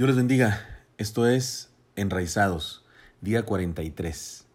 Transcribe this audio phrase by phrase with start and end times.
[0.00, 0.66] Dios les bendiga.
[0.96, 2.86] Esto es Enraizados,
[3.20, 4.46] día 43.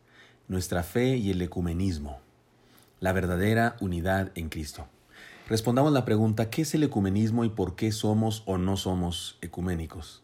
[0.47, 2.17] Nuestra fe y el ecumenismo.
[2.99, 4.87] La verdadera unidad en Cristo.
[5.47, 10.23] Respondamos la pregunta, ¿qué es el ecumenismo y por qué somos o no somos ecuménicos?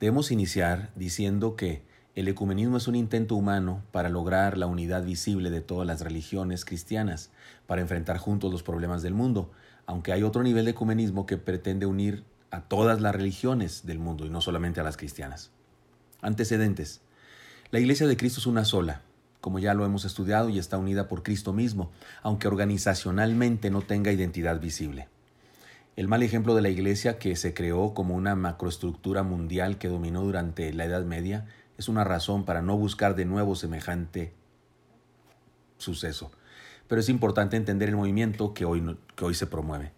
[0.00, 1.84] Debemos iniciar diciendo que
[2.16, 6.64] el ecumenismo es un intento humano para lograr la unidad visible de todas las religiones
[6.64, 7.30] cristianas,
[7.68, 9.52] para enfrentar juntos los problemas del mundo,
[9.86, 14.26] aunque hay otro nivel de ecumenismo que pretende unir a todas las religiones del mundo
[14.26, 15.50] y no solamente a las cristianas.
[16.20, 17.00] Antecedentes.
[17.70, 19.02] La Iglesia de Cristo es una sola,
[19.40, 21.92] como ya lo hemos estudiado, y está unida por Cristo mismo,
[22.22, 25.08] aunque organizacionalmente no tenga identidad visible.
[25.96, 30.22] El mal ejemplo de la Iglesia, que se creó como una macroestructura mundial que dominó
[30.22, 31.46] durante la Edad Media,
[31.78, 34.32] es una razón para no buscar de nuevo semejante
[35.78, 36.30] suceso.
[36.88, 39.92] Pero es importante entender el movimiento que hoy, que hoy se promueve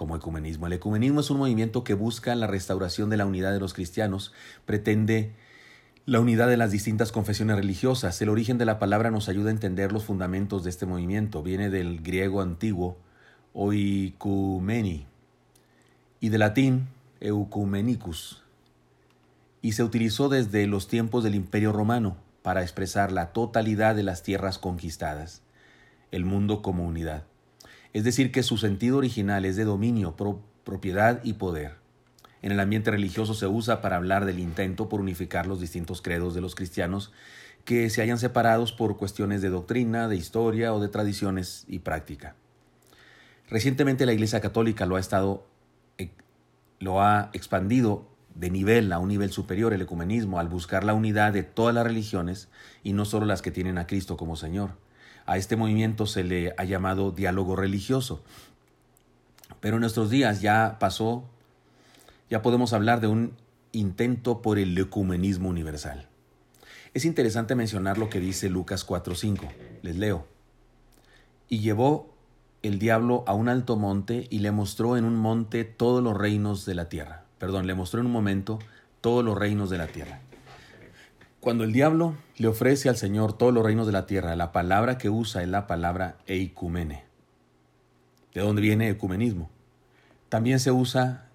[0.00, 0.66] como ecumenismo.
[0.66, 4.32] El ecumenismo es un movimiento que busca la restauración de la unidad de los cristianos,
[4.64, 5.34] pretende
[6.06, 8.18] la unidad de las distintas confesiones religiosas.
[8.22, 11.42] El origen de la palabra nos ayuda a entender los fundamentos de este movimiento.
[11.42, 12.96] Viene del griego antiguo
[13.52, 15.06] oikumeni
[16.18, 16.88] y del latín
[17.20, 18.42] eucumenicus
[19.60, 24.22] y se utilizó desde los tiempos del Imperio Romano para expresar la totalidad de las
[24.22, 25.42] tierras conquistadas,
[26.10, 27.24] el mundo como unidad
[27.92, 30.14] es decir, que su sentido original es de dominio,
[30.64, 31.76] propiedad y poder.
[32.42, 36.34] En el ambiente religioso se usa para hablar del intento por unificar los distintos credos
[36.34, 37.12] de los cristianos
[37.64, 42.34] que se hayan separados por cuestiones de doctrina, de historia o de tradiciones y práctica.
[43.48, 45.46] Recientemente la Iglesia Católica lo ha estado
[45.98, 46.10] eh,
[46.78, 51.32] lo ha expandido de nivel a un nivel superior el ecumenismo al buscar la unidad
[51.32, 52.48] de todas las religiones
[52.82, 54.70] y no solo las que tienen a Cristo como Señor.
[55.30, 58.20] A este movimiento se le ha llamado diálogo religioso.
[59.60, 61.22] Pero en nuestros días ya pasó,
[62.28, 63.36] ya podemos hablar de un
[63.70, 66.08] intento por el ecumenismo universal.
[66.94, 69.46] Es interesante mencionar lo que dice Lucas 4:5.
[69.82, 70.26] Les leo.
[71.48, 72.12] Y llevó
[72.64, 76.66] el diablo a un alto monte y le mostró en un monte todos los reinos
[76.66, 77.22] de la tierra.
[77.38, 78.58] Perdón, le mostró en un momento
[79.00, 80.22] todos los reinos de la tierra.
[81.40, 84.98] Cuando el diablo le ofrece al Señor todos los reinos de la tierra, la palabra
[84.98, 87.04] que usa es la palabra eicumene.
[88.34, 89.50] ¿De dónde viene ecumenismo?
[90.28, 91.30] También se usa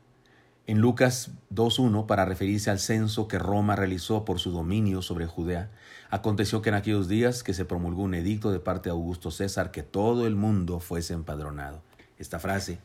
[0.67, 5.71] en Lucas 2.1 para referirse al censo que Roma realizó por su dominio sobre Judea.
[6.11, 9.71] Aconteció que en aquellos días que se promulgó un edicto de parte de Augusto César
[9.71, 11.81] que todo el mundo fuese empadronado.
[12.19, 12.77] Esta frase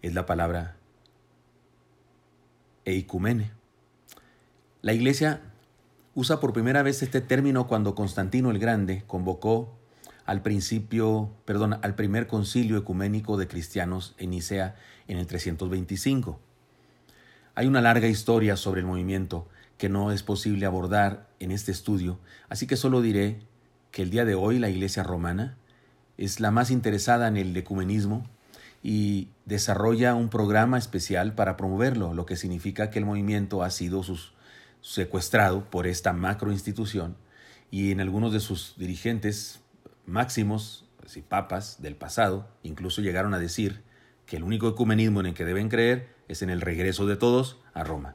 [0.00, 0.76] es la palabra
[2.86, 3.52] eicumene.
[4.80, 5.42] La iglesia
[6.14, 9.76] usa por primera vez este término cuando Constantino el Grande convocó
[10.24, 14.76] al principio, perdón, al primer concilio ecuménico de cristianos en Nicea
[15.06, 16.40] en el 325.
[17.56, 22.18] Hay una larga historia sobre el movimiento que no es posible abordar en este estudio,
[22.48, 23.40] así que solo diré
[23.90, 25.56] que el día de hoy la Iglesia romana
[26.16, 28.24] es la más interesada en el ecumenismo
[28.82, 34.02] y desarrolla un programa especial para promoverlo, lo que significa que el movimiento ha sido
[34.02, 34.33] sus
[34.84, 37.16] secuestrado por esta macro institución
[37.70, 39.60] y en algunos de sus dirigentes
[40.04, 40.84] máximos
[41.16, 43.82] y papas del pasado incluso llegaron a decir
[44.26, 47.58] que el único ecumenismo en el que deben creer es en el regreso de todos
[47.72, 48.14] a Roma.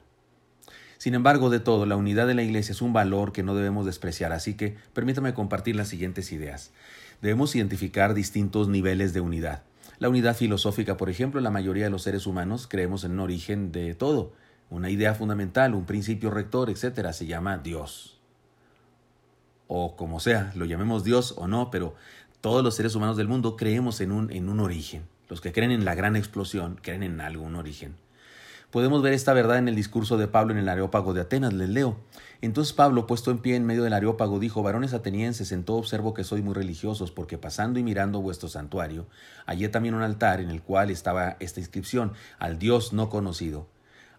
[1.00, 3.86] Sin embargo, de todo, la unidad de la Iglesia es un valor que no debemos
[3.86, 6.72] despreciar, así que permítame compartir las siguientes ideas.
[7.22, 9.63] Debemos identificar distintos niveles de unidad.
[9.97, 13.72] La unidad filosófica, por ejemplo, la mayoría de los seres humanos creemos en un origen
[13.72, 14.34] de todo,
[14.69, 18.19] una idea fundamental, un principio rector, etcétera, se llama Dios.
[19.68, 21.96] O como sea, lo llamemos Dios o no, pero
[22.41, 25.07] todos los seres humanos del mundo creemos en un, en un origen.
[25.28, 27.96] Los que creen en la gran explosión creen en algún origen.
[28.72, 31.53] Podemos ver esta verdad en el discurso de Pablo en el Areópago de Atenas.
[31.53, 31.97] Les leo.
[32.41, 36.13] Entonces Pablo, puesto en pie en medio del Areópago, dijo, varones atenienses, en todo observo
[36.13, 39.07] que sois muy religiosos, porque pasando y mirando vuestro santuario,
[39.46, 43.68] hallé también un altar en el cual estaba esta inscripción, al Dios no conocido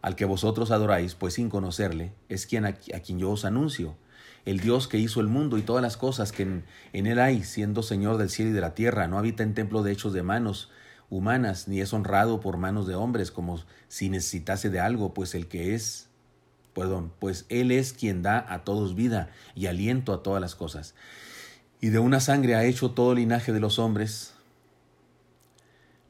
[0.02, 3.96] al que vosotros adoráis, pues sin conocerle, es quien a, quien yo os anuncio,
[4.44, 7.44] el Dios que hizo el mundo y todas las cosas que en, en, él hay,
[7.44, 10.22] siendo Señor del cielo y de la tierra, no habita en templo de hechos de
[10.22, 10.70] manos
[11.10, 15.48] humanas, ni es honrado por manos de hombres, como si necesitase de algo, pues el
[15.48, 16.08] que es,
[16.72, 20.94] perdón, pues Él es quien da a todos vida y aliento a todas las cosas.
[21.80, 24.34] Y de una sangre ha hecho todo linaje de los hombres,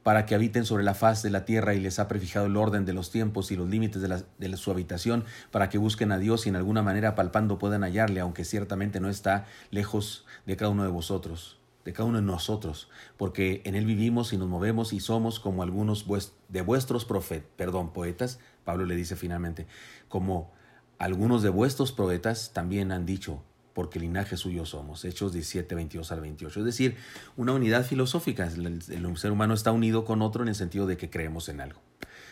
[0.02, 2.86] para que habiten sobre la faz de la tierra y les ha prefijado el orden
[2.86, 6.48] de los tiempos y los límites de, su habitación, para que busquen a Dios y
[6.48, 10.90] en alguna manera palpando puedan hallarle, aunque ciertamente no está lejos de cada uno de
[10.90, 15.38] vosotros, de cada uno de nosotros, porque en Él vivimos y nos movemos y somos
[15.38, 16.06] como algunos
[16.48, 19.66] de vuestros profet, perdón, poetas, Pablo le dice finalmente,
[20.08, 20.52] como
[20.98, 23.42] algunos de vuestros poetas también han dicho,
[23.74, 25.04] porque linaje suyo somos.
[25.04, 26.60] Hechos 17, 22 al 28.
[26.60, 26.96] Es decir,
[27.36, 28.46] una unidad filosófica.
[28.46, 28.82] El,
[29.16, 31.80] ser humano está unido con otro en el sentido de que creemos en algo.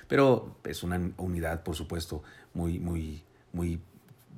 [0.08, 2.22] Pero es una unidad, por supuesto,
[2.54, 3.80] muy, muy, muy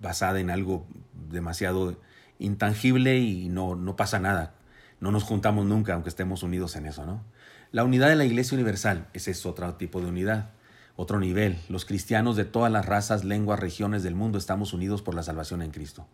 [0.00, 0.86] basada en algo
[1.30, 1.96] demasiado
[2.38, 4.54] intangible y no, no pasa nada.
[4.98, 7.22] No nos juntamos nunca, aunque estemos unidos en eso, ¿no?
[7.72, 10.50] La unidad de la Iglesia Universal, ese es otro tipo de unidad,
[10.96, 11.56] otro nivel.
[11.68, 15.62] Los cristianos de todas las razas, lenguas, regiones del mundo estamos unidos por la salvación
[15.62, 16.06] en Cristo.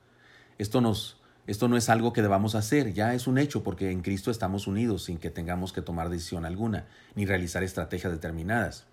[0.59, 4.03] Esto, nos, esto no es algo que debamos hacer, ya es un hecho porque en
[4.03, 8.87] Cristo estamos unidos sin que tengamos que tomar decisión alguna ni realizar estrategias determinadas.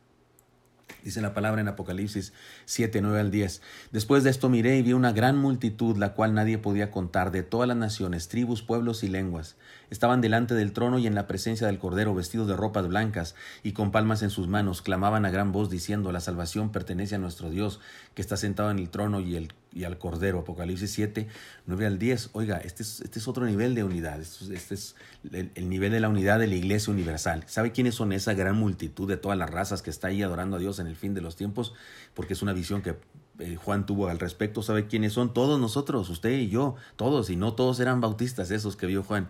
[1.04, 2.34] Dice la palabra en Apocalipsis
[2.66, 3.62] 7, 9 al 10.
[3.92, 7.44] Después de esto miré y vi una gran multitud, la cual nadie podía contar, de
[7.44, 9.58] todas las naciones, tribus, pueblos y lenguas.
[9.90, 13.74] Estaban delante del trono y en la presencia del Cordero, vestidos de ropas blancas y
[13.74, 17.50] con palmas en sus manos, clamaban a gran voz diciendo, la salvación pertenece a nuestro
[17.50, 17.82] Dios,
[18.14, 20.40] que está sentado en el trono y, el, y al Cordero.
[20.40, 21.28] Apocalipsis 7,
[21.66, 22.30] 9 al 10.
[22.34, 24.96] Oiga, este es, este es otro nivel de unidad, este, este es
[25.32, 27.44] el, el nivel de la unidad de la Iglesia Universal.
[27.48, 30.60] ¿Sabe quiénes son esa gran multitud de todas las razas que está ahí adorando a
[30.60, 31.74] Dios en el fin de los tiempos?
[32.14, 32.96] Porque es una visión que
[33.40, 34.62] eh, Juan tuvo al respecto.
[34.62, 35.34] ¿Sabe quiénes son?
[35.34, 39.30] Todos nosotros, usted y yo, todos, y no todos eran bautistas esos que vio Juan.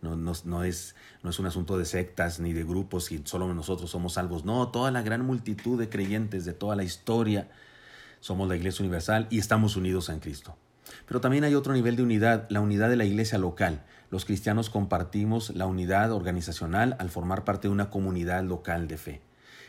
[0.00, 3.88] No, no, es, no es un asunto de sectas ni de grupos y solo nosotros
[3.88, 4.44] somos salvos.
[4.44, 7.48] No, toda la gran multitud de creyentes de toda la historia
[8.22, 10.56] somos la Iglesia Universal y estamos unidos en Cristo.
[11.06, 13.82] Pero también hay otro nivel de unidad, la unidad de la iglesia local.
[14.10, 19.20] Los cristianos compartimos la unidad organizacional al formar parte de una comunidad local de fe.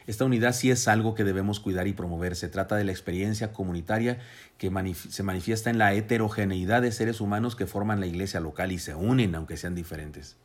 [0.06, 2.36] Esta unidad sí es algo que debemos cuidar y promover.
[2.36, 4.20] Se trata de la experiencia comunitaria
[4.60, 4.72] que
[5.10, 8.94] se manifiesta en la heterogeneidad de seres humanos que forman la iglesia local y se
[8.94, 10.38] unen aunque sean diferentes.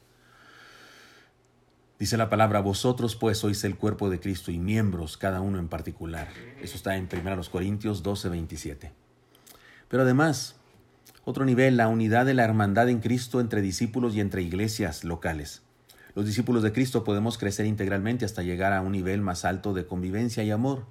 [1.99, 5.67] Dice la palabra, vosotros pues sois el cuerpo de Cristo y miembros, cada uno en
[5.67, 6.29] particular.
[6.63, 8.93] Eso está en 1 Corintios 12, 27.
[9.89, 10.55] Pero además,
[11.25, 15.63] otro nivel, la unidad de la hermandad en Cristo entre discípulos y entre iglesias locales.
[16.15, 19.85] Los discípulos de Cristo podemos crecer integralmente hasta llegar a un nivel más alto de
[19.85, 20.87] convivencia y amor.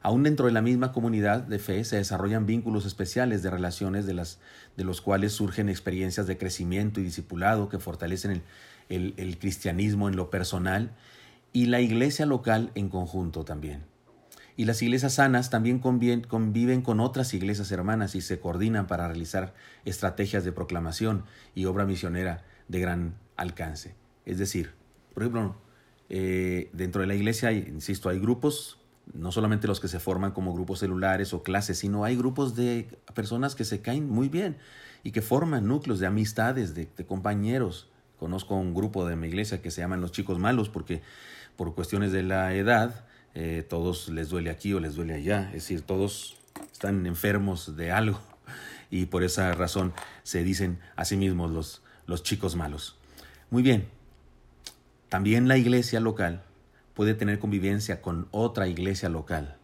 [0.00, 4.14] Aún dentro de la misma comunidad de fe se desarrollan vínculos especiales de relaciones de,
[4.14, 4.38] las,
[4.78, 8.42] de los cuales surgen experiencias de crecimiento y discipulado que fortalecen el,
[8.88, 10.96] el cristianismo en lo personal
[11.52, 13.84] y la iglesia local en conjunto también.
[14.58, 19.54] Y las iglesias sanas también conviven con otras iglesias hermanas y se coordinan para realizar
[19.84, 21.22] estrategias de proclamación
[21.54, 23.94] y obra misionera de gran alcance.
[24.26, 24.72] Es decir,
[25.14, 25.54] por ejemplo,
[26.08, 28.80] eh, dentro de la iglesia, insisto, hay grupos,
[29.14, 32.88] no solamente los que se forman como grupos celulares o clases, sino hay grupos de
[33.14, 34.56] personas que se caen muy bien
[35.04, 37.92] y que forman núcleos de amistades, de, compañeros.
[38.18, 41.02] Conozco un grupo de mi iglesia que se llaman los chicos malos porque
[41.56, 43.04] por cuestiones de la edad,
[43.34, 46.36] eh, todos les duele aquí o les duele allá, es decir, todos
[46.72, 48.20] están enfermos de algo
[48.90, 49.92] y por esa razón
[50.22, 52.96] se dicen a sí mismos los, los chicos malos.
[53.50, 53.88] Muy bien,
[55.08, 56.42] también la iglesia local
[56.94, 59.57] puede tener convivencia con otra iglesia local.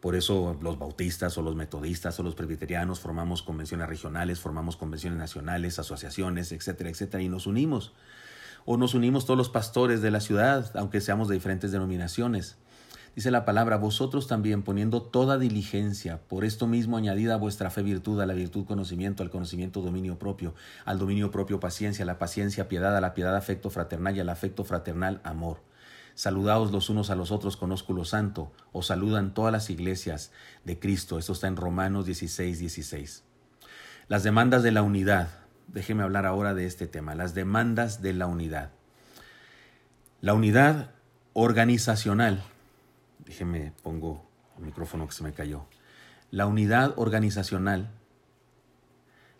[0.00, 5.18] Por eso los bautistas o los metodistas o los presbiterianos formamos convenciones regionales, formamos convenciones
[5.18, 7.92] nacionales, asociaciones, etcétera, etcétera, y nos unimos.
[8.64, 12.56] O nos unimos todos los pastores de la ciudad, aunque seamos de diferentes denominaciones.
[13.16, 18.20] Dice la palabra, vosotros también poniendo toda diligencia, por esto mismo añadida vuestra fe virtud,
[18.20, 22.68] a la virtud conocimiento, al conocimiento dominio propio, al dominio propio paciencia, a la paciencia
[22.68, 25.62] piedad, a la piedad afecto fraternal y al afecto fraternal amor.
[26.16, 30.32] Saludaos los unos a los otros con ósculo santo, os saludan todas las iglesias
[30.64, 31.20] de Cristo.
[31.20, 33.22] Esto está en Romanos 16, 16.
[34.08, 35.28] Las demandas de la unidad.
[35.68, 38.72] Déjeme hablar ahora de este tema, las demandas de la unidad.
[40.20, 40.90] La unidad
[41.32, 42.42] organizacional
[43.26, 44.24] déjeme pongo
[44.58, 45.66] el micrófono que se me cayó.
[46.30, 47.90] La unidad organizacional,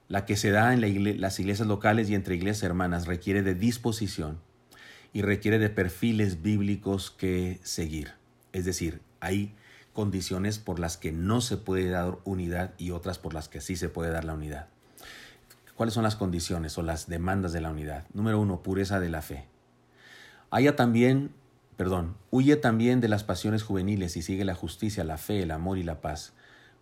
[0.08, 4.40] la que se da en las iglesias locales y entre iglesias hermanas, requiere de disposición
[5.12, 8.12] y requiere de perfiles bíblicos que seguir.
[8.52, 9.54] Es decir, hay
[9.92, 13.76] condiciones por las que no se puede dar unidad y otras por las que sí
[13.76, 14.68] se puede dar la unidad.
[15.74, 18.04] ¿Cuáles son las condiciones o las demandas de la unidad?
[18.14, 19.44] Número uno, pureza de la fe.
[20.50, 21.32] Haya también
[21.76, 25.78] perdón, huye también de las pasiones juveniles y sigue la justicia, la fe, el amor
[25.78, 26.32] y la paz,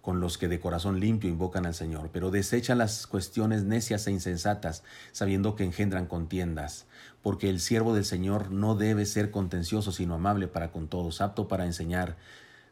[0.05, 4.11] con los que de corazón limpio invocan al Señor, pero desecha las cuestiones necias e
[4.11, 6.85] insensatas, sabiendo que engendran contiendas,
[7.23, 11.49] porque el siervo del Señor no debe ser contencioso, sino amable para con todos, apto
[11.49, 12.19] para enseñar,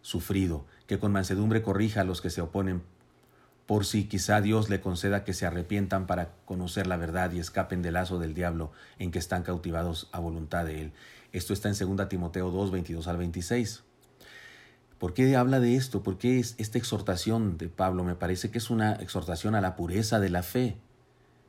[0.02, 2.82] sufrido, que con mansedumbre corrija a los que se oponen,
[3.64, 7.80] por si quizá Dios le conceda que se arrepientan para conocer la verdad y escapen
[7.80, 10.92] del lazo del diablo en que están cautivados a voluntad de Él.
[11.32, 13.84] Esto está en 2 Timoteo 2, 22 al 26.
[15.02, 16.04] ¿Por qué habla de esto?
[16.04, 18.04] ¿Por qué es esta exhortación de Pablo?
[18.04, 20.76] Me parece que es una exhortación a la pureza de la fe.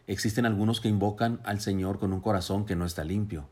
[0.08, 3.48] Existen algunos que invocan al Señor con un corazón que no está limpio.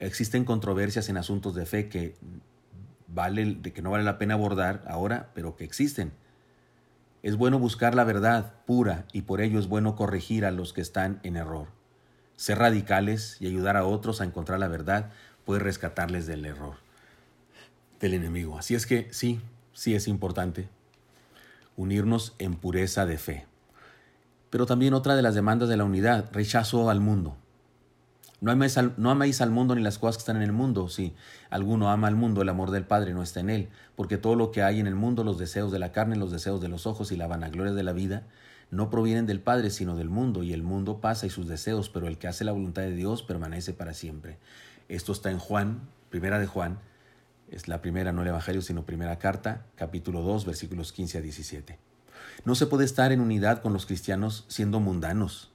[0.00, 2.16] Existen controversias en asuntos de fe que
[3.06, 6.10] vale que no vale la pena abordar ahora, pero que existen.
[7.22, 10.80] Es bueno buscar la verdad pura y por ello es bueno corregir a los que
[10.80, 11.68] están en error.
[12.34, 15.12] Ser radicales y ayudar a otros a encontrar la verdad
[15.44, 16.89] puede rescatarles del error
[18.00, 18.58] del enemigo.
[18.58, 19.40] Así es que sí,
[19.72, 20.68] sí es importante
[21.76, 23.46] unirnos en pureza de fe.
[24.50, 27.36] Pero también otra de las demandas de la unidad, rechazo al mundo.
[28.40, 30.88] No améis, al, no améis al mundo ni las cosas que están en el mundo.
[30.88, 31.14] Si
[31.50, 34.50] alguno ama al mundo, el amor del Padre no está en él, porque todo lo
[34.50, 37.12] que hay en el mundo, los deseos de la carne, los deseos de los ojos
[37.12, 38.24] y la vanagloria de la vida,
[38.70, 42.08] no provienen del Padre, sino del mundo, y el mundo pasa y sus deseos, pero
[42.08, 44.38] el que hace la voluntad de Dios permanece para siempre.
[44.88, 46.78] Esto está en Juan, primera de Juan,
[47.50, 51.78] es la primera, no el Evangelio, sino primera carta, capítulo 2, versículos 15 a 17.
[52.44, 55.50] No se puede estar en unidad con los cristianos siendo mundanos,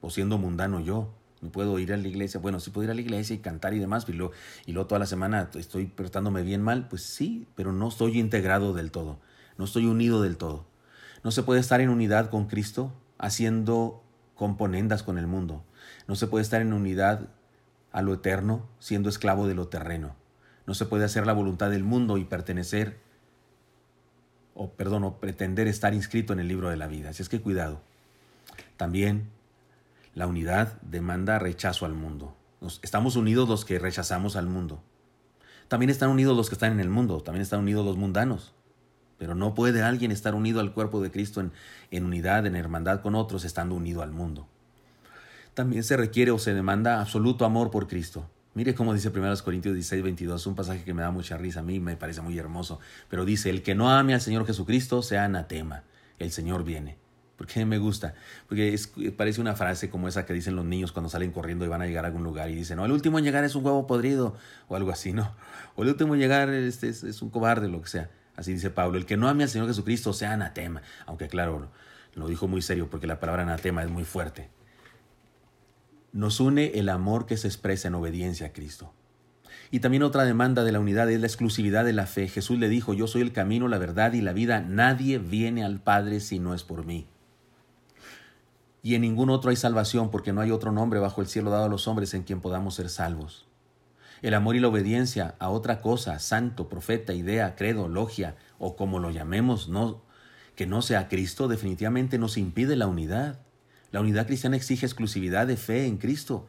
[0.00, 1.12] o siendo mundano yo.
[1.40, 2.40] No puedo ir a la iglesia.
[2.40, 4.32] Bueno, sí puedo ir a la iglesia y cantar y demás, y luego,
[4.64, 6.88] y luego toda la semana estoy portándome bien mal.
[6.88, 9.18] Pues sí, pero no estoy integrado del todo.
[9.58, 10.66] No estoy unido del todo.
[11.22, 14.02] No se puede estar en unidad con Cristo haciendo
[14.34, 15.64] componendas con el mundo.
[16.06, 17.28] No se puede estar en unidad
[17.92, 20.16] a lo eterno siendo esclavo de lo terreno.
[20.66, 22.98] No se puede hacer la voluntad del mundo y pertenecer,
[24.54, 27.10] o perdón, o pretender estar inscrito en el libro de la vida.
[27.10, 27.82] Así es que cuidado.
[28.76, 29.30] También
[30.14, 32.36] la unidad demanda rechazo al mundo.
[32.82, 34.82] estamos unidos los que rechazamos al mundo.
[35.68, 38.54] También están unidos los que están en el mundo, también están unidos los mundanos.
[39.18, 41.52] Pero no puede alguien estar unido al cuerpo de Cristo en,
[41.90, 44.46] en unidad, en hermandad con otros, estando unido al mundo.
[45.54, 48.28] También se requiere o se demanda absoluto amor por Cristo.
[48.54, 51.62] Mire cómo dice 1 Corintios 16, 22, un pasaje que me da mucha risa, a
[51.64, 55.24] mí me parece muy hermoso, pero dice, el que no ame al Señor Jesucristo sea
[55.24, 55.82] anatema,
[56.20, 56.96] el Señor viene.
[57.36, 58.14] ¿Por qué me gusta?
[58.48, 58.78] Porque
[59.16, 61.86] parece una frase como esa que dicen los niños cuando salen corriendo y van a
[61.86, 64.36] llegar a algún lugar y dicen, no, el último en llegar es un huevo podrido
[64.68, 65.34] o algo así, ¿no?
[65.74, 68.10] O el último en llegar es, es un cobarde, lo que sea.
[68.36, 70.82] Así dice Pablo, el que no ame al Señor Jesucristo sea anatema.
[71.06, 71.70] Aunque claro,
[72.14, 74.48] lo dijo muy serio porque la palabra anatema es muy fuerte.
[76.14, 78.92] Nos une el amor que se expresa en obediencia a Cristo.
[79.72, 82.28] Y también otra demanda de la unidad es la exclusividad de la fe.
[82.28, 84.60] Jesús le dijo, yo soy el camino, la verdad y la vida.
[84.60, 87.08] Nadie viene al Padre si no es por mí.
[88.80, 91.64] Y en ningún otro hay salvación, porque no hay otro nombre bajo el cielo dado
[91.64, 93.46] a los hombres en quien podamos ser salvos.
[94.22, 99.00] El amor y la obediencia a otra cosa, santo, profeta, idea, credo, logia, o como
[99.00, 99.68] lo llamemos,
[100.54, 103.40] que no sea Cristo, definitivamente nos impide la unidad.
[103.94, 106.48] La unidad cristiana exige exclusividad de fe en Cristo.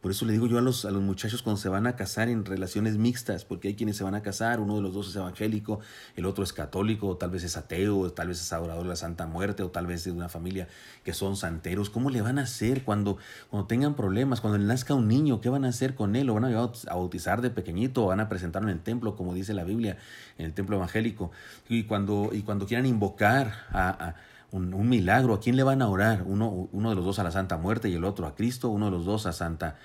[0.00, 2.30] Por eso le digo yo a los, a los muchachos cuando se van a casar
[2.30, 5.16] en relaciones mixtas, porque hay quienes se van a casar, uno de los dos es
[5.16, 5.80] evangélico,
[6.16, 8.88] el otro es católico, o tal vez es ateo, o tal vez es adorador de
[8.88, 10.68] la Santa Muerte, o tal vez es de una familia
[11.04, 11.90] que son santeros.
[11.90, 13.18] ¿Cómo le van a hacer cuando,
[13.50, 15.42] cuando tengan problemas, cuando nazca un niño?
[15.42, 16.28] ¿Qué van a hacer con él?
[16.28, 19.52] ¿Lo van a bautizar de pequeñito o van a presentarlo en el templo, como dice
[19.52, 19.98] la Biblia,
[20.38, 21.30] en el templo evangélico?
[21.68, 24.14] Y cuando, y cuando quieran invocar a
[24.52, 25.34] un, milagro.
[25.34, 26.22] ¿A quién le van a orar?
[26.26, 28.86] Uno, uno de los dos a la Santa Muerte y el otro a Cristo, uno
[28.86, 29.76] de los dos a Santa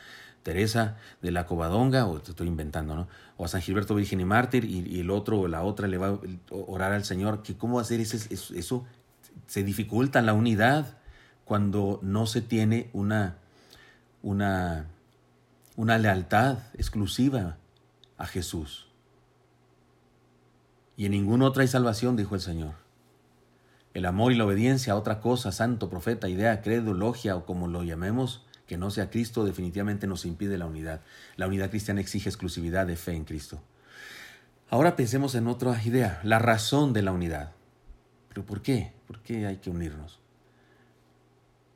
[0.43, 3.07] Teresa de la Covadonga, o te estoy inventando, ¿no?
[3.37, 6.07] O a San Gilberto Virgen y Mártir, y, el otro o la otra le va
[6.07, 7.43] a orar al Señor.
[7.57, 8.17] ¿Cómo va a ser eso?
[8.17, 8.85] Eso
[9.47, 10.97] se dificulta la unidad
[11.45, 13.37] cuando no se tiene una,
[14.21, 14.85] una,
[15.75, 17.57] una lealtad exclusiva
[18.17, 18.87] a Jesús.
[20.97, 22.80] Y en ninguna otra hay salvación, dijo el Señor.
[23.93, 27.67] El amor y la obediencia a otra cosa, santo, profeta, idea, credo, logia o como
[27.67, 31.01] lo llamemos, que no sea Cristo, definitivamente nos impide la unidad.
[31.35, 33.61] La unidad cristiana exige exclusividad de fe en Cristo.
[34.69, 37.51] Ahora pensemos en otra idea, la razón de la unidad.
[38.29, 38.93] ¿Pero por qué?
[39.07, 40.21] ¿Por qué hay que unirnos?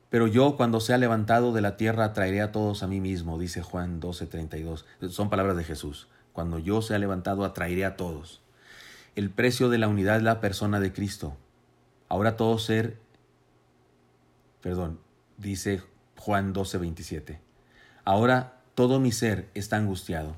[0.08, 3.60] Pero yo cuando sea levantado de la tierra traeré a todos a mí mismo, dice
[3.60, 4.86] Juan 12:32.
[5.10, 6.08] Son palabras de Jesús.
[6.32, 8.40] Cuando yo sea levantado atraeré a todos.
[9.14, 11.36] El precio de la unidad es la persona de Cristo.
[12.08, 12.98] Ahora todo ser,
[14.60, 15.00] perdón,
[15.38, 15.82] dice
[16.18, 17.40] Juan 12, 27.
[18.04, 20.36] Ahora todo mi ser está angustiado.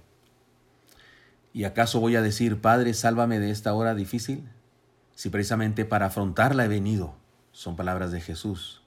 [1.53, 4.49] ¿Y acaso voy a decir, Padre, sálvame de esta hora difícil?
[5.15, 7.17] Si precisamente para afrontarla he venido,
[7.53, 8.83] son palabras de Jesús.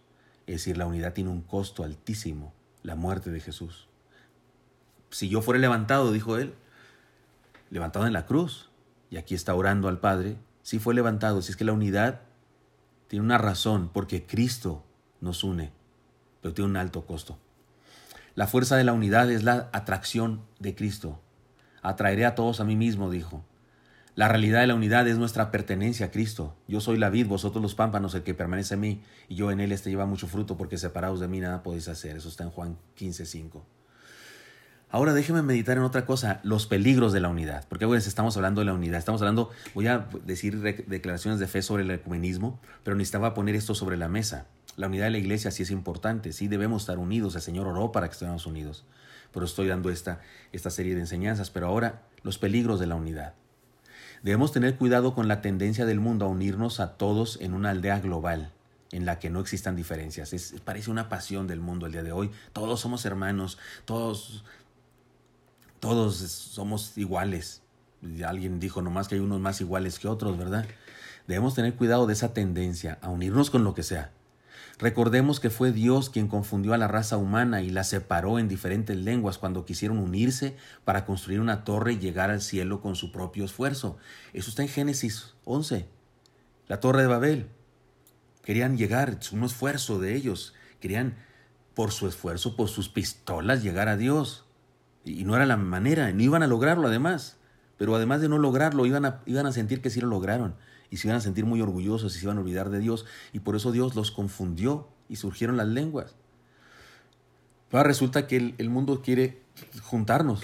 [0.48, 3.88] Es decir, la unidad tiene un costo altísimo, la muerte de Jesús.
[5.10, 6.54] Si yo fuera levantado, dijo él,
[7.70, 8.70] levantado en la cruz,
[9.10, 12.22] y aquí está orando al Padre, si fue levantado, si es que la unidad
[13.12, 14.86] tiene una razón, porque Cristo
[15.20, 15.74] nos une,
[16.40, 17.38] pero tiene un alto costo.
[18.36, 21.20] La fuerza de la unidad es la atracción de Cristo.
[21.82, 23.44] Atraeré a todos a mí mismo, dijo.
[24.16, 26.56] La realidad de la unidad es nuestra pertenencia a Cristo.
[26.70, 29.60] Yo soy la vid, vosotros los pámpanos, el que permanece en mí, y yo en
[29.60, 32.16] él este lleva mucho fruto, porque separados de mí nada podéis hacer.
[32.16, 33.66] Eso está en Juan 15, 5.
[34.94, 37.66] Ahora déjeme meditar en otra cosa, los peligros de la unidad.
[37.70, 41.62] Porque pues, estamos hablando de la unidad, estamos hablando, voy a decir declaraciones de fe
[41.62, 44.48] sobre el ecumenismo, pero necesitaba poner esto sobre la mesa.
[44.76, 47.94] La unidad de la iglesia sí es importante, sí debemos estar unidos, el Señor oró
[47.94, 48.84] para que estemos unidos.
[49.34, 50.20] Pero estoy dando esta,
[50.52, 51.52] esta serie de enseñanzas.
[51.52, 53.34] Pero ahora, los peligros de la unidad.
[54.24, 58.02] Debemos tener cuidado con la tendencia del mundo a unirnos a todos en una aldea
[58.02, 58.52] global
[58.92, 60.34] en la que no existan diferencias.
[60.34, 62.30] Es, parece una pasión del mundo el día de hoy.
[62.54, 64.44] Todos somos hermanos, todos,
[65.82, 67.64] todos somos iguales.
[68.26, 70.66] alguien dijo nomás que hay unos más iguales que otros, ¿verdad?
[71.28, 74.12] Debemos tener cuidado de esa tendencia a unirnos con lo que sea.
[74.78, 78.96] Recordemos que fue Dios quien confundió a la raza humana y la separó en diferentes
[78.96, 83.44] lenguas cuando quisieron unirse para construir una torre y llegar al cielo con su propio
[83.44, 83.98] esfuerzo.
[84.34, 85.88] Eso está en Génesis 11.
[86.68, 87.48] La torre de Babel.
[88.44, 90.54] Querían llegar, es un esfuerzo de ellos.
[90.80, 91.16] Querían,
[91.74, 94.46] por su esfuerzo, por sus pistolas, llegar a Dios.
[95.04, 97.38] Y no era la manera, ni iban a lograrlo además.
[97.78, 100.56] Pero además de no lograrlo, iban a, iban a sentir que sí lo lograron
[100.92, 103.06] y se iban a sentir muy orgullosos y se iban a olvidar de Dios.
[103.34, 106.16] Y por eso Dios los confundió y surgieron las lenguas.
[107.72, 109.42] Ahora resulta que el, mundo quiere
[109.82, 110.44] juntarnos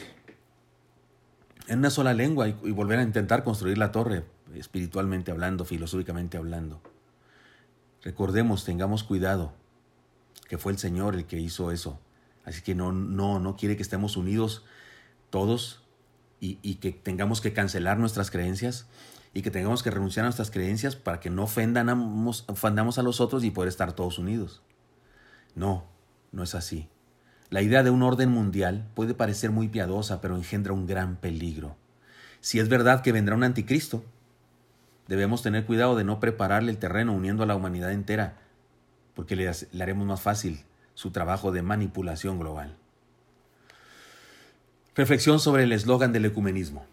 [1.67, 4.23] en una sola lengua y, volver a intentar construir la torre,
[4.55, 6.81] espiritualmente hablando, filosóficamente hablando.
[8.01, 9.53] Recordemos, tengamos cuidado,
[10.47, 11.99] que fue el Señor el que hizo eso.
[12.47, 14.63] Así que no, no, no quiere que estemos unidos
[15.29, 15.83] todos
[16.39, 18.87] y, que tengamos que cancelar nuestras creencias
[19.33, 23.19] y que tengamos que renunciar a nuestras creencias para que no ofendamos, ofendamos a los
[23.19, 24.61] otros y poder estar todos unidos.
[25.55, 25.83] No,
[26.31, 26.87] no es así.
[27.49, 31.75] La idea de un orden mundial puede parecer muy piadosa, pero engendra un gran peligro.
[32.39, 34.05] Si es verdad que vendrá un anticristo,
[35.09, 38.37] debemos tener cuidado de no prepararle el terreno uniendo a la humanidad entera,
[39.15, 39.51] porque le
[39.81, 40.63] haremos más fácil
[40.97, 42.75] su trabajo de manipulación global.
[44.95, 46.87] Reflexión sobre el eslogan del ecumenismo.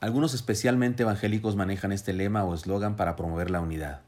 [0.00, 4.00] Algunos especialmente evangélicos manejan este lema o eslogan para promover la unidad.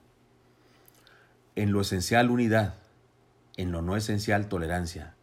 [1.54, 2.74] En lo esencial unidad,
[3.56, 5.14] en lo no esencial tolerancia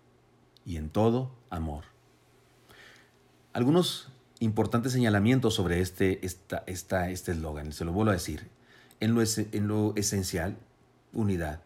[0.66, 1.84] y en todo amor.
[3.52, 4.08] Algunos
[4.40, 6.64] importantes señalamientos sobre este esta,
[7.10, 8.48] este eslogan, se lo vuelvo a decir.
[9.02, 10.56] En lo, en lo esencial,
[11.12, 11.60] unidad.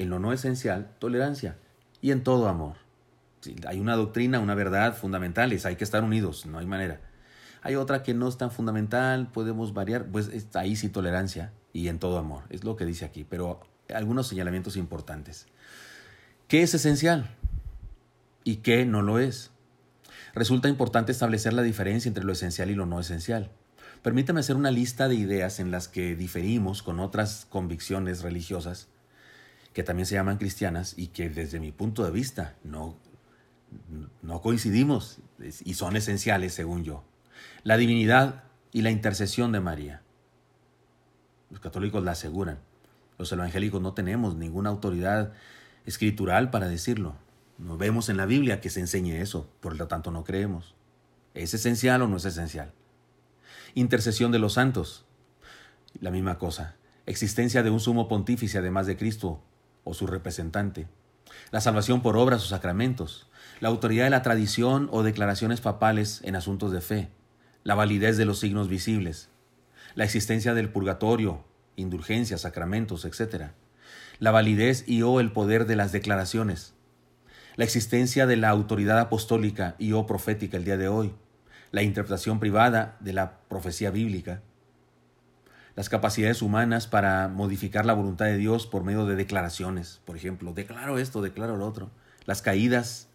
[0.00, 1.58] En lo no esencial, tolerancia.
[2.00, 2.76] Y en todo amor.
[3.66, 7.02] hay una doctrina, una verdad fundamental, es hay que estar unidos, no hay manera.
[7.60, 11.98] Hay otra que no es tan fundamental, podemos variar, pues ahí sí tolerancia y en
[11.98, 13.60] todo amor, es lo que dice aquí, pero
[13.94, 15.46] algunos señalamientos importantes.
[16.48, 17.36] ¿Qué es esencial
[18.42, 19.50] y qué no lo es?
[20.32, 23.50] Resulta importante establecer la diferencia entre lo esencial y lo no esencial.
[24.02, 28.88] Permítame hacer una lista de ideas en las que diferimos con otras convicciones religiosas
[29.72, 32.96] que también se llaman cristianas y que desde mi punto de vista no,
[34.22, 35.18] no coincidimos
[35.64, 37.04] y son esenciales según yo
[37.62, 40.02] la divinidad y la intercesión de María.
[41.50, 42.58] Los católicos la aseguran.
[43.18, 45.32] Los evangélicos no tenemos ninguna autoridad
[45.84, 47.16] escritural para decirlo.
[47.58, 50.74] No vemos en la Biblia que se enseñe eso, por lo tanto no creemos.
[51.34, 52.72] ¿Es esencial o no es esencial?
[53.74, 55.04] Intercesión de los santos.
[56.00, 56.76] La misma cosa.
[57.06, 59.42] Existencia de un sumo pontífice además de Cristo
[59.84, 60.88] o su representante.
[61.50, 63.28] La salvación por obras o sacramentos.
[63.60, 67.10] La autoridad de la tradición o declaraciones papales en asuntos de fe
[67.62, 69.28] la validez de los signos visibles,
[69.94, 71.44] la existencia del purgatorio,
[71.76, 73.50] indulgencias, sacramentos, etc.
[74.18, 76.74] La validez y o el poder de las declaraciones,
[77.56, 81.12] la existencia de la autoridad apostólica y o profética el día de hoy,
[81.70, 84.42] la interpretación privada de la profecía bíblica,
[85.76, 90.52] las capacidades humanas para modificar la voluntad de Dios por medio de declaraciones, por ejemplo,
[90.52, 91.90] declaro esto, declaro lo otro,
[92.26, 93.08] las caídas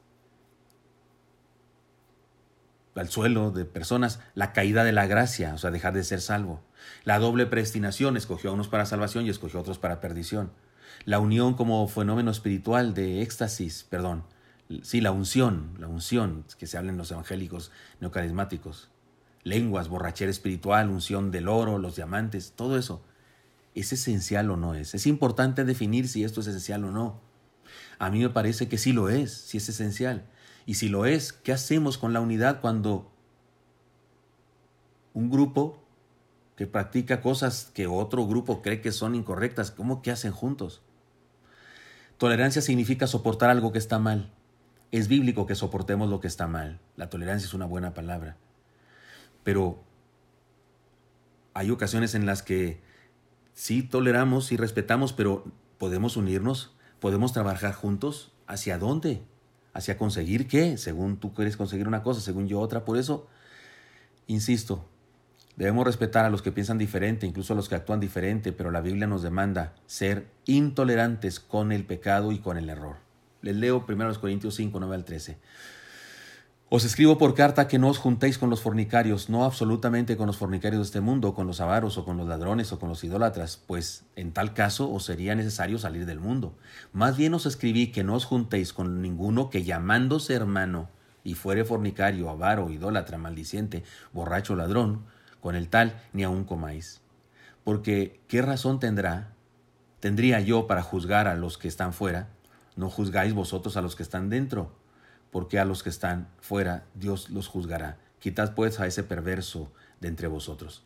[2.95, 6.63] al suelo de personas, la caída de la gracia, o sea, dejar de ser salvo.
[7.03, 10.51] La doble predestinación, escogió a unos para salvación y escogió a otros para perdición.
[11.03, 14.23] La unión como fenómeno espiritual de éxtasis, perdón.
[14.81, 18.89] Sí, la unción, la unción que se habla en los evangélicos neocarismáticos.
[19.45, 23.01] Lenguas, borrachera espiritual, unción del oro, los diamantes, todo eso.
[23.75, 24.95] ¿Es esencial o no es?
[24.95, 27.21] Es importante definir si esto es esencial o no.
[27.99, 30.25] A mí me parece que sí lo es, sí es esencial.
[30.65, 33.11] Y si lo es, ¿qué hacemos con la unidad cuando
[35.13, 35.79] un grupo
[36.55, 40.81] que practica cosas que otro grupo cree que son incorrectas, ¿cómo que hacen juntos?
[42.17, 44.31] Tolerancia significa soportar algo que está mal.
[44.91, 46.79] Es bíblico que soportemos lo que está mal.
[46.95, 48.37] La tolerancia es una buena palabra.
[49.45, 49.79] Pero
[51.53, 52.81] hay ocasiones en las que
[53.53, 55.45] sí toleramos y respetamos, pero
[55.77, 58.33] podemos unirnos, podemos trabajar juntos.
[58.47, 59.21] ¿Hacia dónde?
[59.73, 60.77] ¿Hacia conseguir qué?
[60.77, 62.85] Según tú quieres conseguir una cosa, según yo otra.
[62.85, 63.27] Por eso,
[64.27, 64.87] insisto,
[65.55, 68.81] debemos respetar a los que piensan diferente, incluso a los que actúan diferente, pero la
[68.81, 72.97] Biblia nos demanda ser intolerantes con el pecado y con el error.
[73.41, 75.37] Les leo 1 Corintios 5, 9 al 13.
[76.67, 80.37] Os escribo por carta que no os juntéis con los fornicarios, no absolutamente con los
[80.37, 83.61] fornicarios de este mundo, con los avaros o con los ladrones o con los idólatras,
[83.67, 86.57] pues en tal caso os sería necesario salir del mundo.
[86.91, 90.89] Más bien os escribí que no os juntéis con ninguno que llamándose hermano
[91.23, 95.05] y fuere fornicario, avaro, idólatra, maldiciente, borracho, ladrón,
[95.41, 96.99] con el tal ni aun comáis.
[97.63, 99.33] Porque ¿qué razón tendrá,
[99.99, 102.29] tendría yo para juzgar a los que están fuera?
[102.75, 104.71] No juzgáis vosotros a los que están dentro
[105.35, 107.97] porque a los que están fuera Dios los juzgará.
[108.19, 109.69] Quitad pues a ese perverso
[109.99, 110.81] de entre vosotros.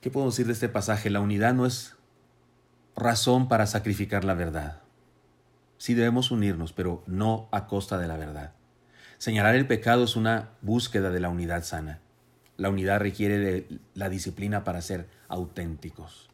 [0.00, 1.08] ¿Qué puedo decir de este pasaje?
[1.08, 1.94] La unidad no es
[2.96, 4.80] razón para sacrificar la verdad.
[5.78, 8.54] Sí debemos unirnos, pero no a costa de la verdad.
[9.18, 12.00] Señalar el pecado es una búsqueda de la unidad sana.
[12.56, 16.28] La unidad requiere de la disciplina para ser auténticos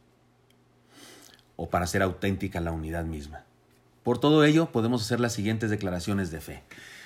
[1.55, 3.43] o para ser auténtica la unidad misma.
[4.03, 6.63] Por todo ello, podemos hacer las siguientes declaraciones de fe.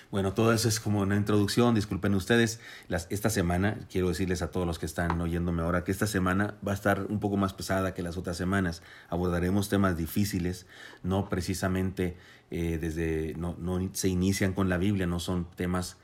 [0.10, 2.62] Bueno, todo eso es como una introducción, disculpen ustedes.
[3.10, 6.72] esta semana, quiero decirles a todos los que están oyéndome ahora que esta semana va
[6.72, 8.82] a estar un poco más pesada que las otras semanas.
[9.10, 10.66] Abordaremos temas difíciles,
[11.04, 12.16] no precisamente
[12.52, 13.58] eh, desde, no,
[13.92, 15.98] se inician con la Biblia, no son temas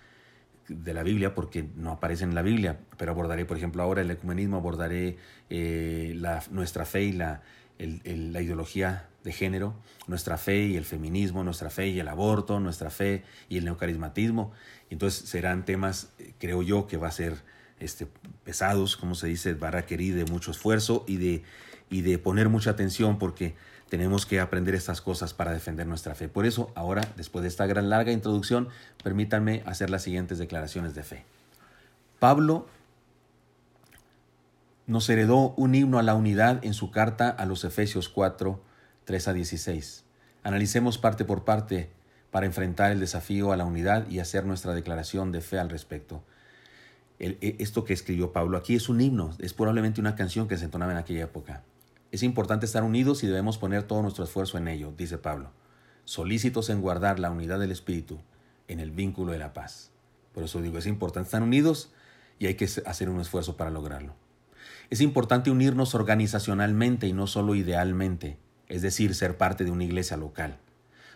[0.67, 4.12] de la Biblia porque no aparecen en la Biblia, pero abordaré, por ejemplo, ahora el
[4.12, 5.17] ecumenismo, abordaré
[5.49, 7.41] eh, la, nuestra fe y la,
[7.77, 9.73] la ideología de género,
[10.07, 14.51] nuestra fe y el feminismo, nuestra fe y el aborto, nuestra fe y el neocarismatismo.
[14.89, 17.38] Entonces serán temas, eh, creo yo, que va a ser
[17.79, 18.07] este,
[18.43, 21.43] pesados, como se dice, va a requerir de mucho esfuerzo y de,
[21.89, 23.55] y de poner mucha atención porque
[23.89, 26.27] tenemos que aprender estas cosas para defender nuestra fe.
[26.27, 28.69] Por eso, ahora, después de esta gran larga introducción,
[29.03, 31.25] permítanme hacer las siguientes declaraciones de fe.
[32.19, 32.67] Pablo
[34.86, 38.62] nos heredó un himno a la unidad en su carta a los Efesios 4,
[39.06, 40.04] 3 a 16.
[40.43, 41.89] Analicemos parte por parte
[42.32, 46.24] para enfrentar el desafío a la unidad y hacer nuestra declaración de fe al respecto.
[47.19, 50.65] E, esto que escribió Pablo aquí es un himno, es probablemente una canción que se
[50.65, 51.63] entonaba en aquella época.
[52.12, 55.52] Es importante estar unidos y debemos poner todo nuestro esfuerzo en ello, dice Pablo,
[56.04, 58.19] solícitos en guardar la unidad del Espíritu
[58.67, 59.91] en el vínculo de la paz.
[60.34, 61.93] Por eso digo, es importante estar unidos
[62.38, 64.22] y hay que hacer un esfuerzo para lograrlo.
[64.93, 70.17] Es importante unirnos organizacionalmente y no solo idealmente es decir, ser parte de una iglesia
[70.17, 70.60] local.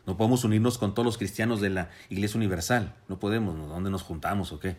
[0.07, 4.01] No podemos unirnos con todos los cristianos de la Iglesia Universal, no podemos, ¿dónde nos
[4.01, 4.77] juntamos o qué?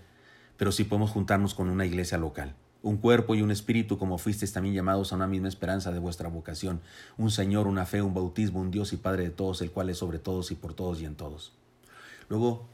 [0.56, 2.56] Pero sí podemos juntarnos con una iglesia local.
[2.82, 6.28] Un cuerpo y un espíritu como fuisteis también llamados a una misma esperanza de vuestra
[6.28, 6.80] vocación,
[7.18, 9.98] un Señor, una fe, un bautismo, un Dios y Padre de todos, el cual es
[9.98, 11.52] sobre todos y por todos y en todos.
[12.28, 12.68] Luego,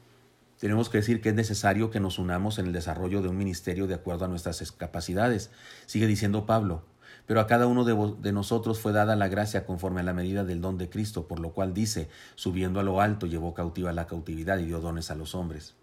[0.64, 3.87] tenemos que decir que es necesario que nos unamos en el desarrollo de un ministerio
[3.87, 5.50] de acuerdo a nuestras capacidades.
[5.85, 6.87] Sigue diciendo Pablo,
[7.27, 10.62] pero a cada uno de, nosotros fue dada la gracia conforme a la medida del
[10.62, 14.59] don de Cristo, por lo cual dice, subiendo a lo alto, llevó cautiva la cautividad
[14.59, 15.74] y dio dones a los hombres.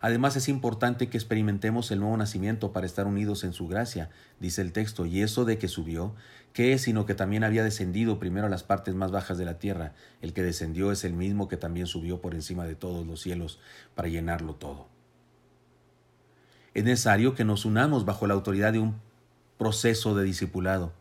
[0.00, 4.62] Además es importante que experimentemos el nuevo nacimiento para estar unidos en su gracia, dice
[4.62, 6.14] el texto, y eso de que subió,
[6.52, 9.58] ¿qué es sino que también había descendido primero a las partes más bajas de la
[9.58, 9.94] tierra?
[10.20, 13.58] El que descendió es el mismo que también subió por encima de todos los cielos
[13.94, 14.88] para llenarlo todo.
[16.74, 19.00] Es necesario que nos unamos bajo la autoridad de un
[19.58, 20.92] proceso de discipulado.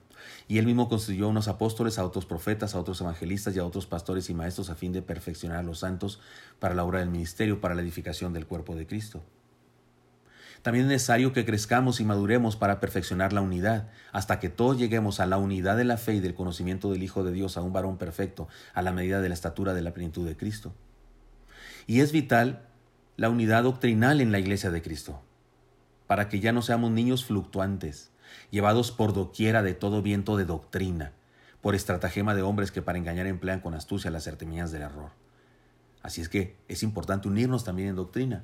[0.47, 3.65] Y él mismo constituyó a unos apóstoles, a otros profetas, a otros evangelistas y a
[3.65, 6.21] otros pastores y maestros a fin de perfeccionar a los santos
[6.59, 9.23] para la obra del ministerio, para la edificación del cuerpo de Cristo.
[10.61, 15.19] También es necesario que crezcamos y maduremos para perfeccionar la unidad, hasta que todos lleguemos
[15.19, 17.73] a la unidad de la fe y del conocimiento del Hijo de Dios, a un
[17.73, 20.73] varón perfecto, a la medida de la estatura de la plenitud de Cristo.
[21.85, 22.67] Y es vital
[23.15, 25.21] la unidad doctrinal en la iglesia de Cristo,
[26.05, 28.11] para que ya no seamos niños fluctuantes,
[28.51, 31.13] llevados por doquiera de todo viento de doctrina,
[31.61, 35.11] por estratagema de hombres que para engañar emplean con astucia las certemías del error.
[36.01, 38.43] Así es que es importante unirnos también en doctrina.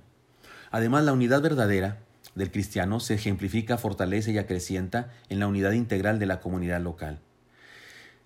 [0.71, 1.99] Además, la unidad verdadera
[2.35, 7.19] del cristiano se ejemplifica, fortalece y acrecienta en la unidad integral de la comunidad local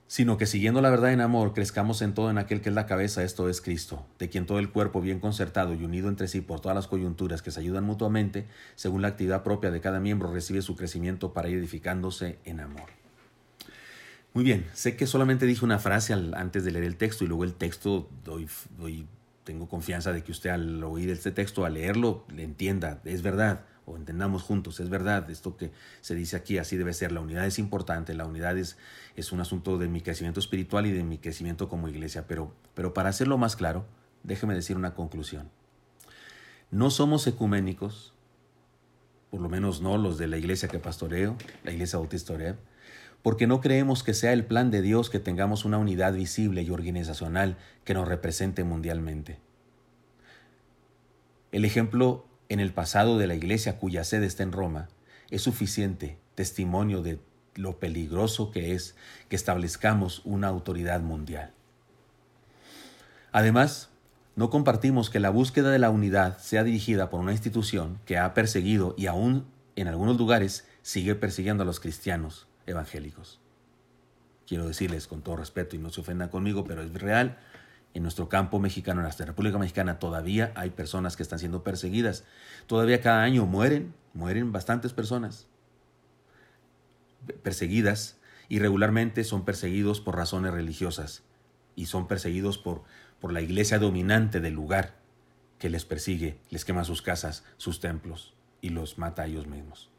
[0.07, 2.85] sino que siguiendo la verdad en amor, crezcamos en todo en aquel que es la
[2.85, 6.41] cabeza, esto es Cristo, de quien todo el cuerpo bien concertado y unido entre sí
[6.41, 10.31] por todas las coyunturas que se ayudan mutuamente, según la actividad propia de cada miembro,
[10.31, 12.89] recibe su crecimiento para ir edificándose en amor.
[14.33, 17.43] Muy bien, sé que solamente dije una frase antes de leer el texto y luego
[17.43, 19.07] el texto doy, doy,
[19.47, 23.63] tengo confianza de que usted al oír este texto, al leerlo, le entienda, es verdad,
[23.86, 27.45] o entendamos juntos, es verdad esto que se dice aquí, así debe ser, la unidad
[27.45, 28.77] es importante, la unidad es,
[29.15, 32.93] es un asunto de mi crecimiento espiritual y de mi crecimiento como iglesia, pero, pero
[32.93, 33.86] para hacerlo más claro,
[34.23, 35.49] déjeme decir una conclusión.
[36.69, 38.13] No somos ecuménicos,
[39.31, 42.33] por lo menos no los de la iglesia que pastoreo, la iglesia Bautista
[43.21, 46.69] porque no creemos que sea el plan de Dios que tengamos una unidad visible y
[46.69, 49.39] organizacional que nos represente mundialmente.
[51.51, 54.89] El ejemplo en el pasado de la iglesia cuya sede está en Roma
[55.30, 57.19] es suficiente testimonio de
[57.56, 58.95] lo peligroso que es
[59.30, 61.53] que establezcamos una autoridad mundial.
[63.32, 63.89] Además,
[64.36, 68.34] no compartimos que la búsqueda de la unidad sea dirigida por una institución que ha
[68.34, 73.39] perseguido y aún en algunos lugares sigue persiguiendo a los cristianos evangélicos.
[74.45, 77.39] Quiero decirles con todo respeto y no se ofendan conmigo, pero es real,
[77.93, 82.25] en nuestro campo mexicano, en la República Mexicana, todavía hay personas que están siendo perseguidas.
[82.67, 85.47] Todavía cada año mueren, mueren bastantes personas
[87.41, 88.17] perseguidas
[88.49, 91.23] y regularmente son perseguidos por razones religiosas
[91.75, 92.84] y son perseguidos por,
[93.19, 94.95] por la iglesia dominante del lugar
[95.60, 99.89] que les persigue, les quema sus casas, sus templos y los mata a ellos mismos.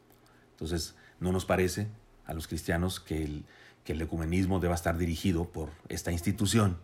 [0.53, 1.89] Entonces, no nos parece
[2.29, 3.45] a los cristianos que el,
[3.85, 6.77] que el ecumenismo deba estar dirigido por esta institución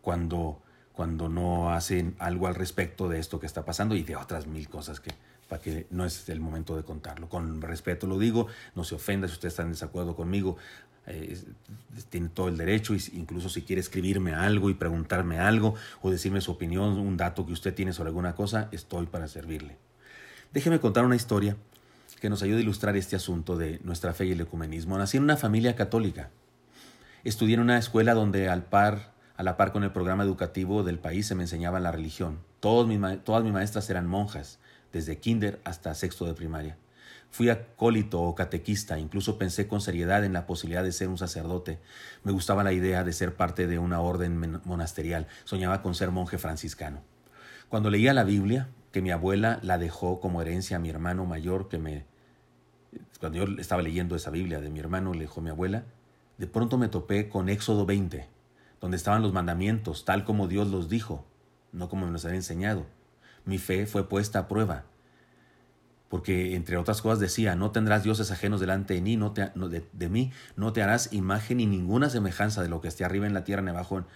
[0.00, 4.46] cuando, cuando no hacen algo al respecto de esto que está pasando y de otras
[4.46, 5.10] mil cosas que,
[5.48, 7.28] para que no es el momento de contarlo.
[7.28, 10.56] Con respeto lo digo, no se ofenda si usted está en desacuerdo conmigo,
[11.08, 11.36] eh,
[12.08, 16.52] tiene todo el derecho, incluso si quiere escribirme algo y preguntarme algo o decirme su
[16.52, 19.76] opinión, un dato que usted tiene sobre alguna cosa, estoy para servirle.
[20.52, 21.56] Déjeme contar una historia
[22.20, 24.98] que nos ayude a ilustrar este asunto de nuestra fe y el ecumenismo.
[24.98, 26.30] Nací en una familia católica.
[27.24, 30.98] Estudié en una escuela donde al par a la par con el programa educativo del
[30.98, 32.38] país se me enseñaba la religión.
[32.60, 34.58] todas mis maestras eran monjas,
[34.92, 36.78] desde kinder hasta sexto de primaria.
[37.30, 41.78] Fui acólito o catequista, incluso pensé con seriedad en la posibilidad de ser un sacerdote.
[42.24, 46.38] Me gustaba la idea de ser parte de una orden monasterial, soñaba con ser monje
[46.38, 47.02] franciscano.
[47.68, 51.68] Cuando leía la Biblia, que mi abuela la dejó como herencia a mi hermano mayor,
[51.68, 52.06] que me...
[53.20, 55.84] Cuando yo estaba leyendo esa Biblia de mi hermano, le dejó mi abuela,
[56.38, 58.26] de pronto me topé con Éxodo 20,
[58.80, 61.26] donde estaban los mandamientos, tal como Dios los dijo,
[61.72, 62.86] no como los había enseñado.
[63.44, 64.86] Mi fe fue puesta a prueba,
[66.08, 69.52] porque entre otras cosas decía, no tendrás dioses ajenos delante de mí, no te,
[69.92, 73.34] de, mí, no te harás imagen ni ninguna semejanza de lo que esté arriba en
[73.34, 74.06] la tierra ni abajo en,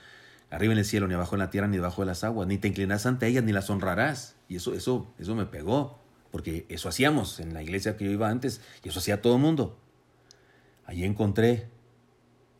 [0.51, 2.59] arriba en el cielo, ni abajo en la tierra, ni debajo de las aguas, ni
[2.59, 4.37] te inclinarás ante ellas, ni las honrarás.
[4.49, 5.99] Y eso, eso, eso me pegó,
[6.31, 9.41] porque eso hacíamos en la iglesia que yo iba antes, y eso hacía todo el
[9.41, 9.79] mundo.
[10.87, 11.69] Allí encontré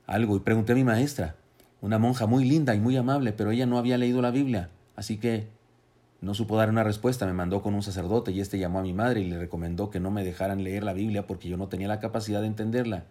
[0.07, 1.37] algo y pregunté a mi maestra,
[1.81, 5.17] una monja muy linda y muy amable, pero ella no había leído la Biblia, así
[5.17, 5.49] que
[6.21, 8.93] no supo dar una respuesta, me mandó con un sacerdote y éste llamó a mi
[8.93, 11.89] madre y le recomendó que no me dejaran leer la Biblia porque yo no tenía
[11.89, 13.07] la capacidad de entenderla.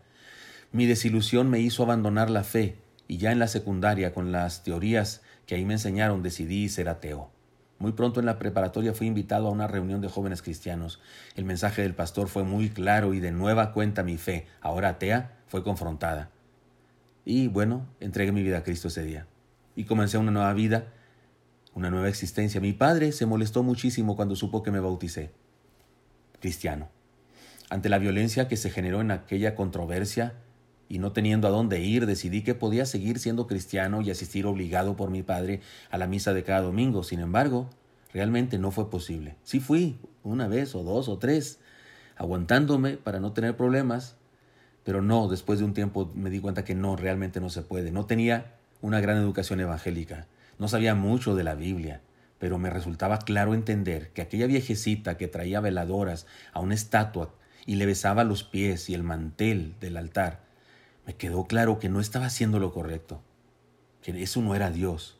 [0.72, 2.78] Mi desilusión me hizo abandonar la fe
[3.10, 7.32] y ya en la secundaria, con las teorías que ahí me enseñaron, decidí ser ateo.
[7.80, 11.02] Muy pronto en la preparatoria fui invitado a una reunión de jóvenes cristianos.
[11.36, 15.40] El mensaje del pastor fue muy claro y de nueva cuenta mi fe, ahora atea,
[15.48, 16.30] fue confrontada.
[17.26, 19.26] Y bueno, entregué mi vida a Cristo ese día.
[19.76, 20.94] Y comencé una nueva vida,
[21.74, 22.62] una nueva existencia.
[22.62, 25.32] Mi padre se molestó muchísimo cuando supo que me bauticé.
[26.40, 26.90] Cristiano.
[27.72, 30.36] Ante la violencia que se generó en aquella controversia
[30.90, 34.96] y no teniendo a dónde ir, decidí que podía seguir siendo cristiano y asistir obligado
[34.96, 37.04] por mi padre a la misa de cada domingo.
[37.04, 37.70] Sin embargo,
[38.12, 39.36] realmente no fue posible.
[39.44, 41.60] Sí fui, una vez o dos o tres,
[42.18, 44.16] aguantándome para no tener problemas,
[44.84, 47.92] pero no, después de un tiempo me di cuenta que no, realmente no se puede.
[47.92, 50.26] No tenía una gran educación evangélica,
[50.58, 52.02] no sabía mucho de la Biblia,
[52.40, 57.32] pero me resultaba claro entender que aquella viejecita que traía veladoras a una estatua
[57.66, 60.49] y le besaba los pies y el mantel del altar,
[61.10, 63.20] me quedó claro que no estaba haciendo lo correcto,
[64.04, 65.18] que eso no era Dios.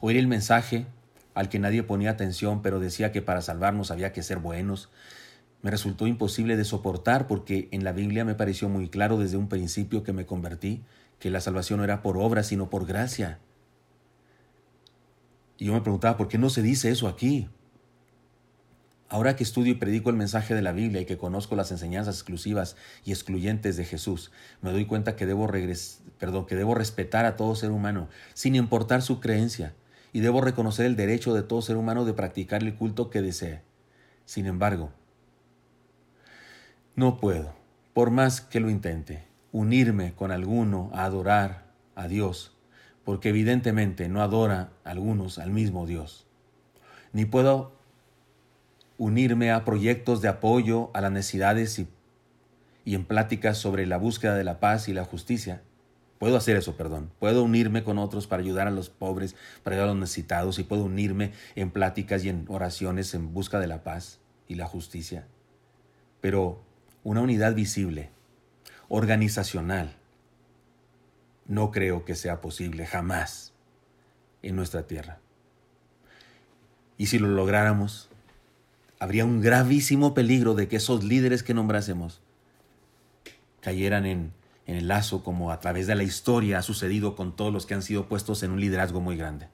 [0.00, 0.86] Oír el mensaje
[1.34, 4.90] al que nadie ponía atención, pero decía que para salvarnos había que ser buenos,
[5.62, 9.48] me resultó imposible de soportar porque en la Biblia me pareció muy claro desde un
[9.48, 10.82] principio que me convertí
[11.20, 13.38] que la salvación no era por obra, sino por gracia.
[15.58, 17.48] Y yo me preguntaba, ¿por qué no se dice eso aquí?
[19.12, 22.14] Ahora que estudio y predico el mensaje de la Biblia y que conozco las enseñanzas
[22.14, 24.30] exclusivas y excluyentes de Jesús,
[24.62, 29.74] me doy cuenta que debo, respetar a todo ser humano, sin importar su creencia,
[30.12, 33.62] y debo reconocer el derecho de todo ser humano de practicar el culto que desee.
[34.26, 34.92] Sin embargo,
[36.94, 37.52] no puedo,
[37.92, 41.64] por más que lo intente, unirme con alguno a adorar
[41.96, 42.56] a Dios,
[43.04, 46.28] porque evidentemente no adora algunos al mismo Dios.
[47.12, 47.79] Ni puedo
[49.00, 51.88] unirme a proyectos de apoyo a las necesidades y,
[52.84, 55.62] y en pláticas sobre la búsqueda de la paz y la justicia.
[56.18, 57.10] Puedo hacer eso, perdón.
[57.18, 60.64] Puedo unirme con otros para ayudar a los pobres, para ayudar a los necesitados y
[60.64, 65.26] puedo unirme en pláticas y en oraciones en busca de la paz y la justicia.
[66.20, 66.62] Pero
[67.02, 68.10] una unidad visible,
[68.88, 69.96] organizacional,
[71.46, 73.54] no creo que sea posible jamás
[74.42, 75.20] en nuestra tierra.
[76.98, 78.09] Y si lo lográramos,
[79.00, 82.20] habría un gravísimo peligro de que esos líderes que nombrásemos
[83.60, 84.32] cayeran en,
[84.66, 87.74] en el lazo como a través de la historia ha sucedido con todos los que
[87.74, 89.48] han sido puestos en un liderazgo muy grande.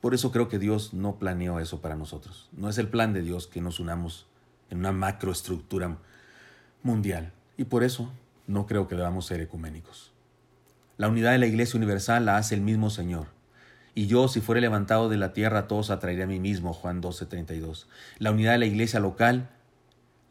[0.00, 2.48] Por eso creo que Dios no planeó eso para nosotros.
[2.52, 4.26] No es el plan de Dios que nos unamos
[4.70, 5.98] en una macroestructura
[6.82, 7.32] mundial.
[7.56, 8.12] Y por eso
[8.46, 10.12] no creo que debamos ser ecuménicos.
[10.96, 13.28] La unidad de la Iglesia Universal la hace el mismo Señor.
[13.94, 16.72] Y yo, si fuere levantado de la tierra, todos atraeré a mí mismo.
[16.72, 17.86] Juan 12:32.
[18.18, 19.50] La unidad de la iglesia local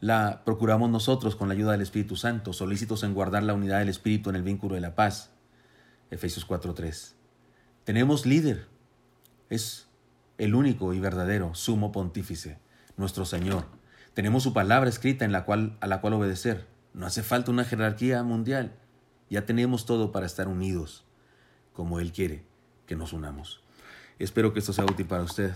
[0.00, 3.88] la procuramos nosotros con la ayuda del Espíritu Santo, solícitos en guardar la unidad del
[3.88, 5.30] Espíritu en el vínculo de la paz.
[6.10, 7.14] Efesios 4:3.
[7.84, 8.66] Tenemos líder.
[9.48, 9.86] Es
[10.38, 12.58] el único y verdadero sumo pontífice,
[12.96, 13.66] nuestro Señor.
[14.12, 16.66] Tenemos su palabra escrita en la cual, a la cual obedecer.
[16.94, 18.72] No hace falta una jerarquía mundial.
[19.30, 21.04] Ya tenemos todo para estar unidos,
[21.72, 22.51] como Él quiere
[22.86, 23.62] que nos unamos.
[24.18, 25.52] Espero que esto sea útil para usted.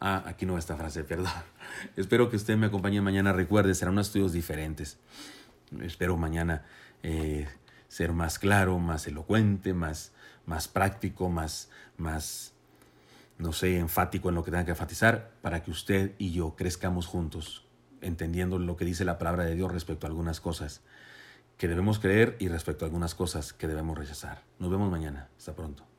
[0.00, 1.32] Ah, aquí no va esta frase, perdón.
[1.96, 3.32] Espero que usted me acompañe mañana.
[3.32, 4.98] Recuerde, serán unos estudios diferentes.
[5.80, 6.64] Espero mañana
[7.02, 7.48] eh,
[7.88, 10.12] ser más claro, más elocuente, más,
[10.46, 12.52] más práctico, más, más,
[13.38, 17.06] no sé, enfático en lo que tenga que enfatizar, para que usted y yo crezcamos
[17.06, 17.66] juntos,
[18.00, 20.82] entendiendo lo que dice la palabra de Dios respecto a algunas cosas
[21.56, 24.42] que debemos creer y respecto a algunas cosas que debemos rechazar.
[24.58, 25.28] Nos vemos mañana.
[25.38, 25.91] Hasta pronto.